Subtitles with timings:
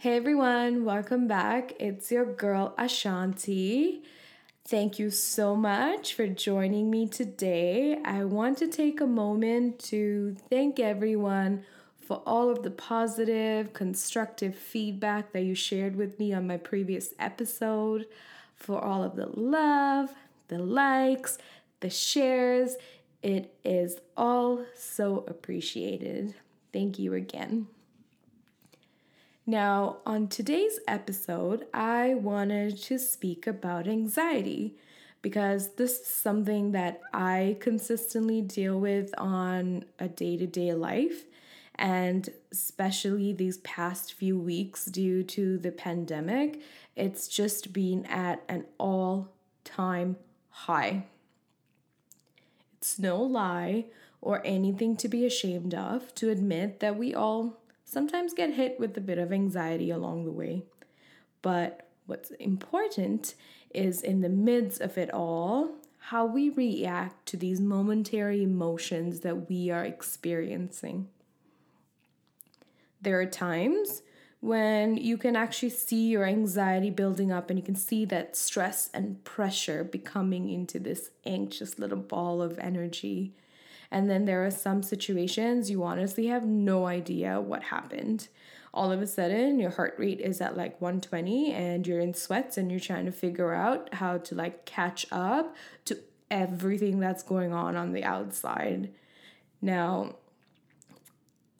[0.00, 1.72] Hey everyone, welcome back.
[1.80, 4.04] It's your girl Ashanti.
[4.64, 7.98] Thank you so much for joining me today.
[8.04, 11.64] I want to take a moment to thank everyone
[12.00, 17.12] for all of the positive, constructive feedback that you shared with me on my previous
[17.18, 18.06] episode,
[18.54, 20.10] for all of the love,
[20.46, 21.38] the likes,
[21.80, 22.76] the shares.
[23.20, 26.36] It is all so appreciated.
[26.72, 27.66] Thank you again.
[29.48, 34.74] Now, on today's episode, I wanted to speak about anxiety
[35.22, 41.24] because this is something that I consistently deal with on a day to day life.
[41.76, 46.60] And especially these past few weeks, due to the pandemic,
[46.94, 49.30] it's just been at an all
[49.64, 50.16] time
[50.50, 51.06] high.
[52.76, 53.86] It's no lie
[54.20, 58.96] or anything to be ashamed of to admit that we all sometimes get hit with
[58.98, 60.62] a bit of anxiety along the way.
[61.40, 63.34] But what's important
[63.74, 69.48] is in the midst of it all, how we react to these momentary emotions that
[69.48, 71.08] we are experiencing.
[73.00, 74.02] There are times
[74.40, 78.90] when you can actually see your anxiety building up and you can see that stress
[78.92, 83.34] and pressure becoming into this anxious little ball of energy
[83.90, 88.28] and then there are some situations you honestly have no idea what happened.
[88.74, 92.58] All of a sudden, your heart rate is at like 120 and you're in sweats
[92.58, 95.98] and you're trying to figure out how to like catch up to
[96.30, 98.90] everything that's going on on the outside.
[99.62, 100.16] Now,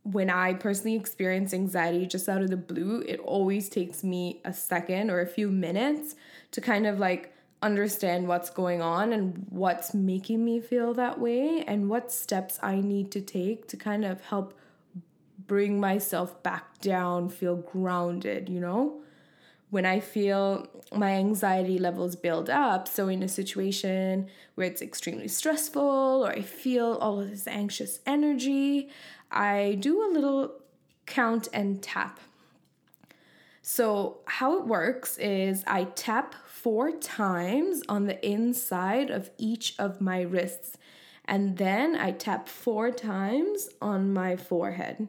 [0.03, 4.53] when I personally experience anxiety just out of the blue, it always takes me a
[4.53, 6.15] second or a few minutes
[6.53, 11.65] to kind of like understand what's going on and what's making me feel that way
[11.67, 14.55] and what steps I need to take to kind of help
[15.47, 19.03] bring myself back down, feel grounded, you know?
[19.71, 25.29] When I feel my anxiety levels build up, so in a situation where it's extremely
[25.29, 28.89] stressful or I feel all of this anxious energy,
[29.31, 30.53] I do a little
[31.07, 32.21] count and tap.
[33.61, 40.01] So, how it works is I tap four times on the inside of each of
[40.01, 40.77] my wrists.
[41.25, 45.09] And then I tap four times on my forehead.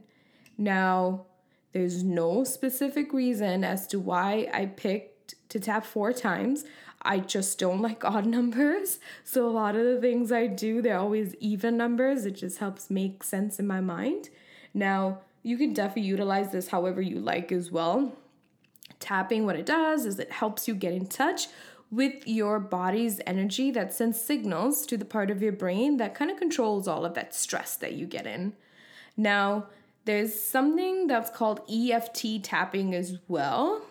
[0.57, 1.25] Now,
[1.71, 6.65] there's no specific reason as to why I picked to tap four times.
[7.01, 8.99] I just don't like odd numbers.
[9.23, 12.25] So a lot of the things I do, they're always even numbers.
[12.25, 14.29] It just helps make sense in my mind.
[14.73, 18.13] Now, you can definitely utilize this however you like as well.
[18.99, 21.47] Tapping, what it does is it helps you get in touch
[21.91, 26.29] with your body's energy that sends signals to the part of your brain that kind
[26.29, 28.53] of controls all of that stress that you get in.
[29.17, 29.65] Now,
[30.05, 33.81] there's something that's called EFT tapping as well.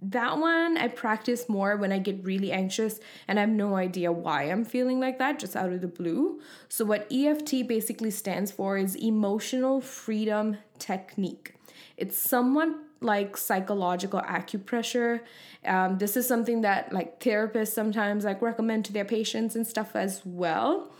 [0.00, 4.12] That one I practice more when I get really anxious and I have no idea
[4.12, 6.40] why I'm feeling like that, just out of the blue.
[6.68, 11.54] So, what EFT basically stands for is Emotional Freedom Technique.
[11.96, 12.68] It's somewhat
[13.00, 15.20] like psychological acupressure.
[15.64, 19.94] Um, this is something that like therapists sometimes like recommend to their patients and stuff
[19.94, 20.90] as well.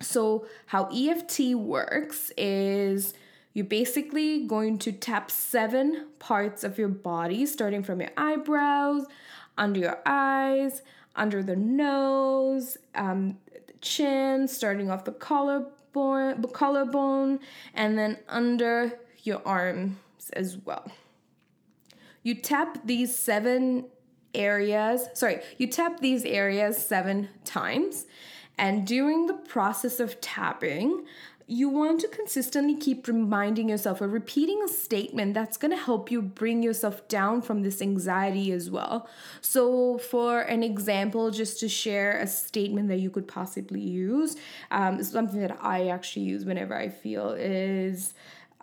[0.00, 3.14] So how EFT works is
[3.52, 9.06] you're basically going to tap seven parts of your body, starting from your eyebrows,
[9.56, 10.82] under your eyes,
[11.14, 17.38] under the nose, um, the chin, starting off the collarbone, collarbone,
[17.74, 19.96] and then under your arms
[20.32, 20.90] as well
[22.24, 23.84] you tap these seven
[24.34, 28.06] areas, sorry, you tap these areas seven times.
[28.58, 31.04] And during the process of tapping,
[31.46, 36.10] you want to consistently keep reminding yourself or repeating a statement that's going to help
[36.10, 39.08] you bring yourself down from this anxiety as well.
[39.42, 44.36] So, for an example, just to share a statement that you could possibly use,
[44.70, 48.14] um, something that I actually use whenever I feel is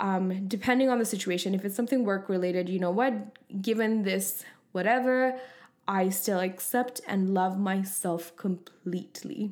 [0.01, 3.13] um, depending on the situation, if it's something work related, you know what,
[3.61, 5.39] given this whatever,
[5.87, 9.51] I still accept and love myself completely.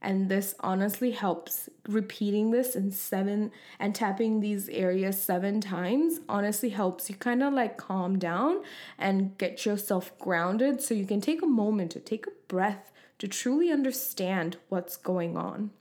[0.00, 1.68] And this honestly helps.
[1.86, 7.52] Repeating this in seven and tapping these areas seven times honestly helps you kind of
[7.52, 8.62] like calm down
[8.96, 13.28] and get yourself grounded so you can take a moment to take a breath to
[13.28, 15.72] truly understand what's going on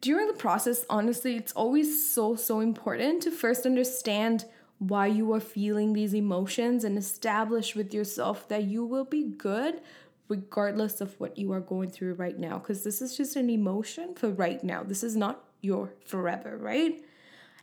[0.00, 4.46] during the process, honestly, it's always so, so important to first understand
[4.78, 9.80] why you are feeling these emotions and establish with yourself that you will be good
[10.28, 12.58] regardless of what you are going through right now.
[12.58, 14.82] Because this is just an emotion for right now.
[14.82, 17.02] This is not your forever, right?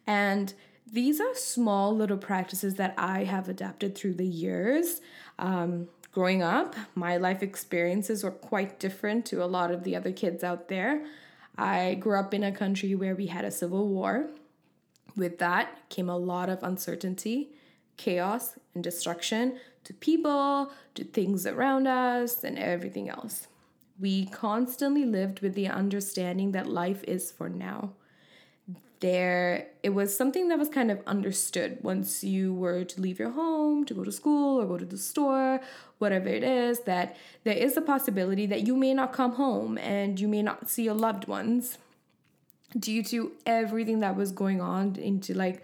[0.06, 0.54] And
[0.86, 5.02] these are small little practices that I have adapted through the years.
[5.40, 10.12] Um, growing up, my life experiences were quite different to a lot of the other
[10.12, 11.06] kids out there.
[11.58, 14.30] I grew up in a country where we had a civil war.
[15.16, 17.50] With that came a lot of uncertainty,
[17.98, 23.48] chaos, and destruction to people, to things around us, and everything else.
[24.00, 27.94] We constantly lived with the understanding that life is for now
[29.00, 33.32] there it was something that was kind of understood once you were to leave your
[33.32, 35.60] home to go to school or go to the store
[36.00, 40.20] whatever it is that there is a possibility that you may not come home and
[40.20, 41.78] you may not see your loved ones
[42.78, 45.64] due to everything that was going on into like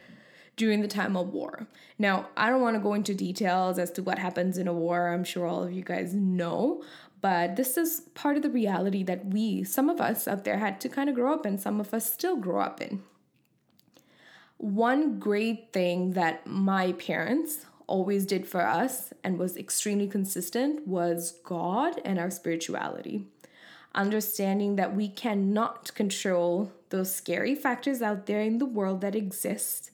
[0.55, 1.67] during the time of war.
[1.97, 5.09] Now, I don't want to go into details as to what happens in a war.
[5.09, 6.83] I'm sure all of you guys know,
[7.21, 10.79] but this is part of the reality that we, some of us out there, had
[10.81, 13.01] to kind of grow up in, some of us still grow up in.
[14.63, 21.33] One great thing that my parents always did for us and was extremely consistent was
[21.43, 23.27] God and our spirituality.
[23.93, 29.91] Understanding that we cannot control those scary factors out there in the world that exist.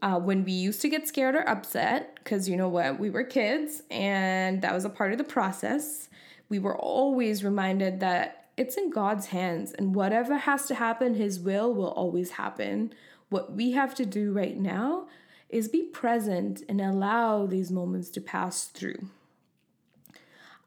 [0.00, 3.22] Uh, when we used to get scared or upset, because you know what, we were
[3.22, 6.08] kids and that was a part of the process,
[6.48, 11.40] we were always reminded that it's in God's hands and whatever has to happen, His
[11.40, 12.92] will will always happen
[13.34, 15.08] what we have to do right now
[15.48, 19.08] is be present and allow these moments to pass through.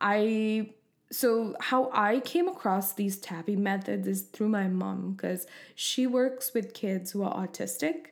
[0.02, 0.72] I
[1.10, 6.54] so how I came across these tapping methods is through my mom because she works
[6.54, 8.08] with kids who are autistic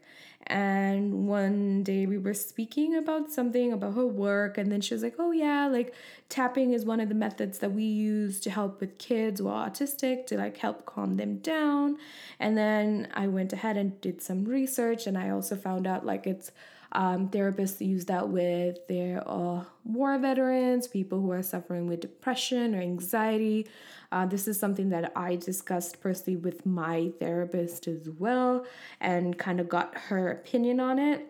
[0.48, 5.02] and one day we were speaking about something about her work, and then she was
[5.02, 5.94] like, Oh, yeah, like
[6.30, 9.70] tapping is one of the methods that we use to help with kids who are
[9.70, 11.98] autistic to like help calm them down.
[12.40, 16.28] And then I went ahead and did some research, and I also found out like
[16.28, 16.52] it's
[16.96, 22.74] um, therapists use that with their uh, war veterans, people who are suffering with depression
[22.74, 23.68] or anxiety.
[24.14, 28.66] Uh, this is something that I discussed personally with my therapist as well
[29.02, 31.28] and kind of got her opinion on it.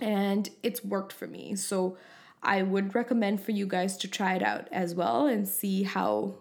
[0.00, 1.56] And it's worked for me.
[1.56, 1.98] So
[2.42, 6.36] I would recommend for you guys to try it out as well and see how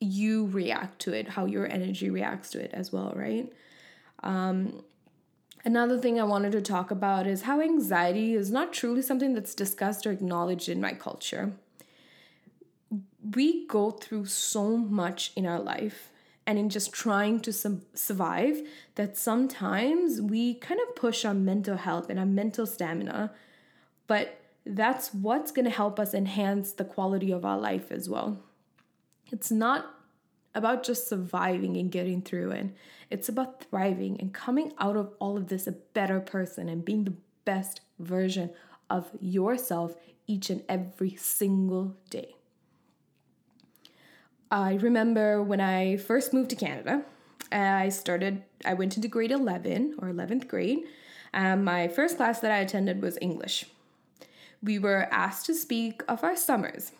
[0.00, 3.52] you react to it, how your energy reacts to it as well, right?
[4.24, 4.82] Um,
[5.66, 9.52] Another thing I wanted to talk about is how anxiety is not truly something that's
[9.52, 11.54] discussed or acknowledged in my culture.
[13.34, 16.12] We go through so much in our life
[16.46, 18.60] and in just trying to su- survive
[18.94, 23.32] that sometimes we kind of push our mental health and our mental stamina,
[24.06, 28.38] but that's what's going to help us enhance the quality of our life as well.
[29.32, 29.95] It's not
[30.56, 32.66] about just surviving and getting through it.
[33.10, 37.04] It's about thriving and coming out of all of this a better person and being
[37.04, 37.14] the
[37.44, 38.50] best version
[38.88, 39.94] of yourself
[40.26, 42.34] each and every single day.
[44.50, 47.04] I remember when I first moved to Canada,
[47.52, 50.84] I started, I went into grade 11 or 11th grade.
[51.34, 53.66] Um, my first class that I attended was English.
[54.62, 56.92] We were asked to speak of our summers.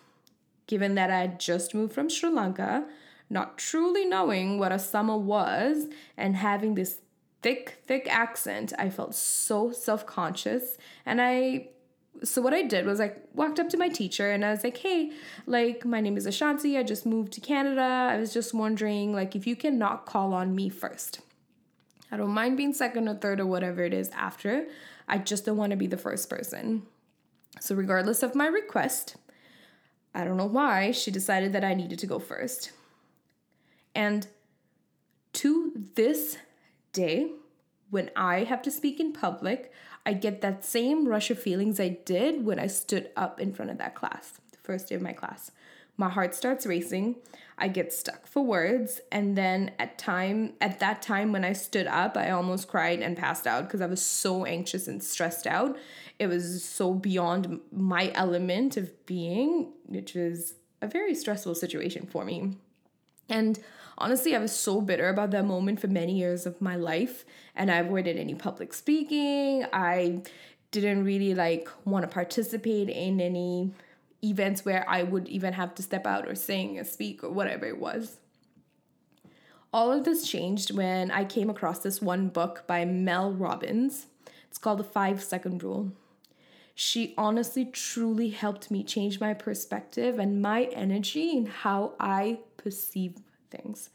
[0.67, 2.87] Given that I had just moved from Sri Lanka,
[3.29, 7.01] not truly knowing what a summer was and having this
[7.43, 10.77] thick, thick accent, I felt so self conscious.
[11.05, 11.69] And I,
[12.23, 14.79] so what I did was I walked up to my teacher and I was like,
[14.79, 15.13] hey,
[15.47, 16.79] like, my name is Ashanti.
[16.79, 17.83] I just moved to Canada.
[17.83, 21.21] I was just wondering, like, if you can not call on me first.
[22.11, 24.67] I don't mind being second or third or whatever it is after.
[25.09, 26.83] I just don't want to be the first person.
[27.61, 29.17] So, regardless of my request,
[30.15, 32.71] I don't know why, she decided that I needed to go first.
[33.97, 34.27] And
[35.33, 36.37] to this
[36.93, 37.33] day,
[37.89, 39.73] when I have to speak in public,
[40.05, 43.71] I get that same rush of feelings I did when I stood up in front
[43.71, 45.51] of that class, the first day of my class.
[45.97, 47.17] My heart starts racing.
[47.57, 51.87] I get stuck for words, and then at time at that time when I stood
[51.87, 55.79] up, I almost cried and passed out because I was so anxious and stressed out.
[56.19, 62.27] It was so beyond my element of being, which was a very stressful situation for
[62.27, 62.59] me.
[63.31, 63.59] And
[63.99, 67.25] honestly, I was so bitter about that moment for many years of my life,
[67.55, 69.65] and I avoided any public speaking.
[69.73, 70.23] I
[70.71, 73.73] didn't really like want to participate in any
[74.23, 77.67] events where I would even have to step out or sing or speak or whatever
[77.67, 78.19] it was.
[79.73, 84.07] All of this changed when I came across this one book by Mel Robbins.
[84.49, 85.93] It's called The Five Second Rule.
[86.75, 93.17] She honestly, truly helped me change my perspective and my energy and how I perceive
[93.51, 93.91] things.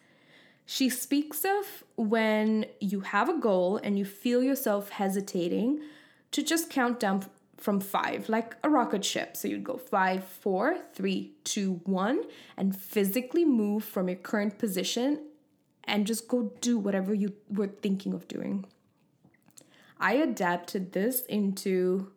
[0.66, 5.82] She speaks of when you have a goal and you feel yourself hesitating
[6.32, 7.26] to just count down
[7.58, 9.38] from five, like a rocket ship.
[9.38, 12.24] So you'd go five, four, three, two, one,
[12.58, 15.20] and physically move from your current position
[15.84, 18.66] and just go do whatever you were thinking of doing.
[20.00, 22.12] I adapted this into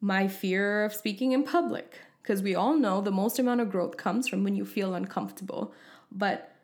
[0.00, 3.96] my fear of speaking in public because we all know the most amount of growth
[3.96, 5.74] comes from when you feel uncomfortable.
[6.12, 6.54] But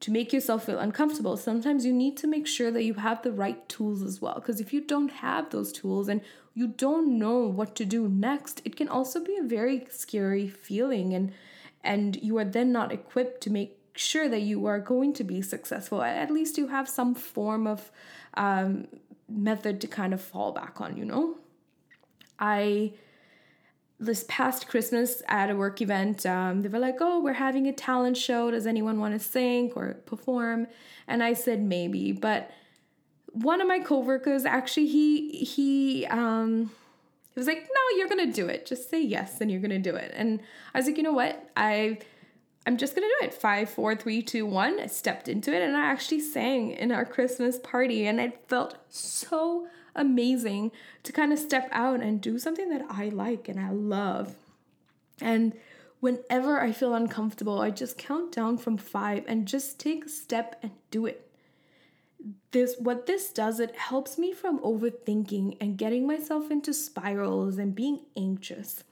[0.00, 3.32] to make yourself feel uncomfortable, sometimes you need to make sure that you have the
[3.32, 4.34] right tools as well.
[4.34, 6.20] Because if you don't have those tools and
[6.54, 11.14] you don't know what to do next, it can also be a very scary feeling
[11.14, 11.32] and
[11.82, 15.42] and you are then not equipped to make sure that you are going to be
[15.42, 16.02] successful.
[16.02, 17.90] At least you have some form of
[18.34, 18.88] um,
[19.28, 21.36] method to kind of fall back on, you know?
[22.38, 22.94] I
[24.00, 27.72] this past Christmas at a work event, um, they were like, "Oh, we're having a
[27.72, 28.50] talent show.
[28.50, 30.66] Does anyone want to sing or perform?"
[31.06, 32.50] And I said maybe, but
[33.32, 36.70] one of my coworkers actually he he um
[37.32, 38.66] he was like, "No, you're gonna do it.
[38.66, 40.40] Just say yes, and you're gonna do it." And
[40.72, 41.50] I was like, "You know what?
[41.56, 41.98] I."
[42.66, 43.34] I'm just gonna do it.
[43.34, 44.80] Five, four, three, two, one.
[44.80, 48.78] I stepped into it and I actually sang in our Christmas party, and it felt
[48.88, 50.72] so amazing
[51.02, 54.34] to kind of step out and do something that I like and I love.
[55.20, 55.54] And
[56.00, 60.58] whenever I feel uncomfortable, I just count down from five and just take a step
[60.62, 61.30] and do it.
[62.52, 67.74] This what this does, it helps me from overthinking and getting myself into spirals and
[67.74, 68.84] being anxious.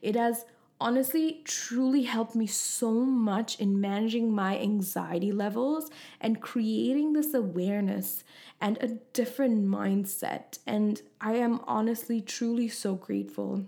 [0.00, 0.44] It has
[0.80, 8.22] honestly truly helped me so much in managing my anxiety levels and creating this awareness
[8.60, 10.58] and a different mindset.
[10.66, 13.64] And I am honestly truly so grateful.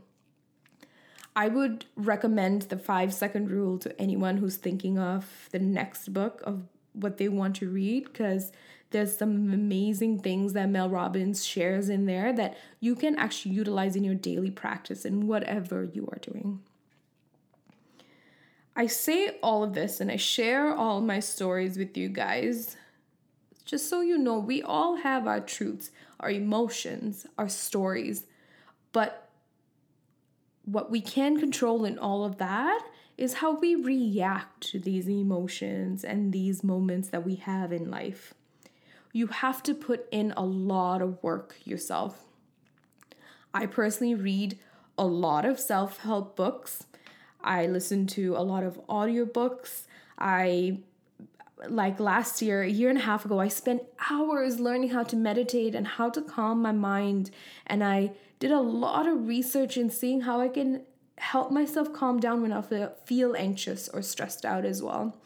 [1.34, 6.42] I would recommend the five second rule to anyone who's thinking of the next book
[6.44, 8.52] of what they want to read because
[8.90, 13.94] there's some amazing things that Mel Robbins shares in there that you can actually utilize
[13.94, 16.60] in your daily practice and whatever you are doing.
[18.80, 22.78] I say all of this and I share all my stories with you guys
[23.66, 28.24] just so you know, we all have our truths, our emotions, our stories,
[28.92, 29.28] but
[30.64, 32.80] what we can control in all of that
[33.18, 38.32] is how we react to these emotions and these moments that we have in life.
[39.12, 42.24] You have to put in a lot of work yourself.
[43.52, 44.58] I personally read
[44.96, 46.86] a lot of self help books
[47.42, 49.84] I listen to a lot of audiobooks.
[50.18, 50.78] I
[51.68, 55.16] like last year, a year and a half ago, I spent hours learning how to
[55.16, 57.30] meditate and how to calm my mind.
[57.66, 60.82] And I did a lot of research in seeing how I can
[61.18, 62.62] help myself calm down when I
[63.04, 65.16] feel anxious or stressed out as well.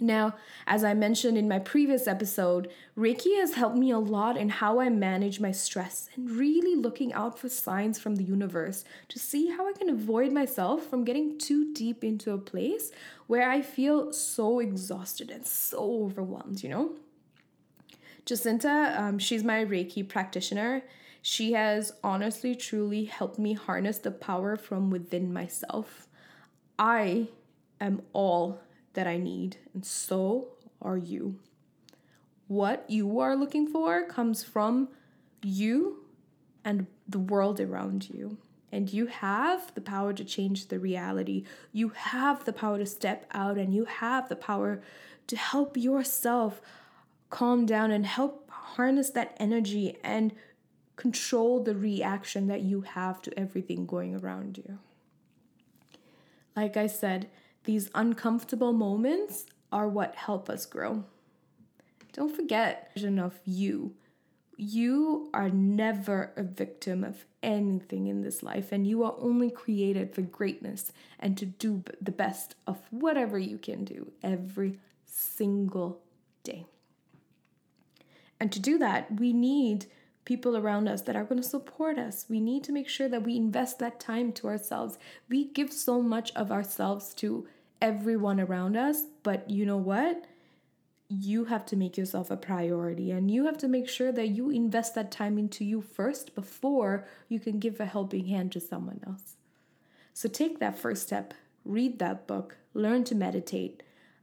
[0.00, 0.34] Now,
[0.66, 4.80] as I mentioned in my previous episode, Reiki has helped me a lot in how
[4.80, 9.48] I manage my stress and really looking out for signs from the universe to see
[9.50, 12.90] how I can avoid myself from getting too deep into a place
[13.26, 16.92] where I feel so exhausted and so overwhelmed, you know?
[18.26, 20.82] Jacinta, um, she's my Reiki practitioner.
[21.22, 26.08] She has honestly, truly helped me harness the power from within myself.
[26.78, 27.28] I
[27.80, 28.60] am all
[28.96, 30.48] that I need, and so
[30.82, 31.38] are you.
[32.48, 34.88] What you are looking for comes from
[35.42, 36.04] you
[36.64, 38.38] and the world around you.
[38.72, 41.44] And you have the power to change the reality.
[41.72, 44.82] You have the power to step out and you have the power
[45.28, 46.60] to help yourself
[47.30, 50.32] calm down and help harness that energy and
[50.96, 54.78] control the reaction that you have to everything going around you.
[56.54, 57.28] Like I said,
[57.66, 61.04] these uncomfortable moments are what help us grow.
[62.12, 63.94] Don't forget of you.
[64.56, 70.14] You are never a victim of anything in this life, and you are only created
[70.14, 76.00] for greatness and to do the best of whatever you can do every single
[76.42, 76.64] day.
[78.40, 79.86] And to do that, we need
[80.24, 82.26] people around us that are going to support us.
[82.28, 84.98] We need to make sure that we invest that time to ourselves.
[85.28, 87.46] We give so much of ourselves to
[87.80, 90.26] everyone around us, but you know what?
[91.08, 94.50] You have to make yourself a priority and you have to make sure that you
[94.50, 99.00] invest that time into you first before you can give a helping hand to someone
[99.06, 99.36] else.
[100.12, 103.82] So take that first step, read that book, learn to meditate,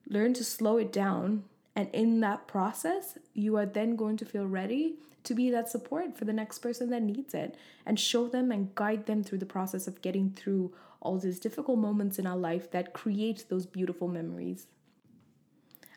[0.10, 1.43] learn to slow it down.
[1.75, 6.17] And in that process, you are then going to feel ready to be that support
[6.17, 7.55] for the next person that needs it
[7.86, 11.77] and show them and guide them through the process of getting through all these difficult
[11.77, 14.65] moments in our life that create those beautiful memories.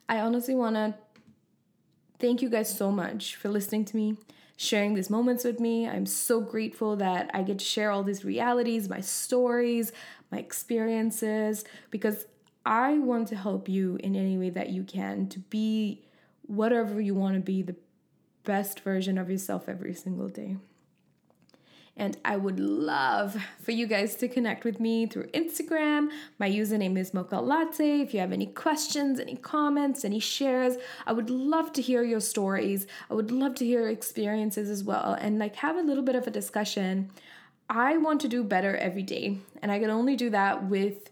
[0.09, 0.95] I honestly want to
[2.19, 4.17] thank you guys so much for listening to me,
[4.57, 5.89] sharing these moments with me.
[5.89, 9.93] I'm so grateful that I get to share all these realities, my stories,
[10.31, 12.27] my experiences, because
[12.65, 16.03] I want to help you in any way that you can to be
[16.43, 17.77] whatever you want to be, the
[18.43, 20.57] best version of yourself every single day.
[21.99, 26.11] And I would love for you guys to connect with me through Instagram.
[26.39, 28.03] My username is Mocha Latte.
[28.03, 30.77] If you have any questions, any comments, any shares,
[31.07, 32.87] I would love to hear your stories.
[33.11, 36.17] I would love to hear your experiences as well and like have a little bit
[36.17, 37.11] of a discussion.
[37.71, 41.11] I want to do better every day, and I can only do that with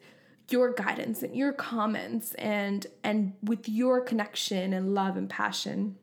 [0.50, 5.96] your guidance and your comments and and with your connection and love and passion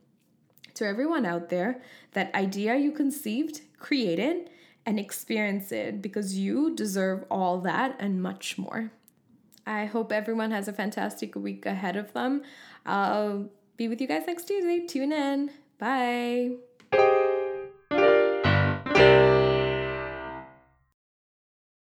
[0.73, 1.79] to everyone out there
[2.13, 4.49] that idea you conceived created
[4.85, 8.91] and experience it because you deserve all that and much more.
[9.65, 12.41] I hope everyone has a fantastic week ahead of them.
[12.85, 14.85] I'll be with you guys next Tuesday.
[14.87, 15.51] Tune in.
[15.77, 16.70] Bye.